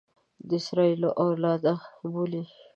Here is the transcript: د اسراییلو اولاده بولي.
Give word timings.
د 0.47 0.49
اسراییلو 0.59 1.09
اولاده 1.23 1.73
بولي. 2.11 2.43